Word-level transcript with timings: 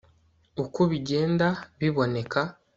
uko 0.63 0.79
bigenda 0.91 1.47
biboneka 1.79 2.41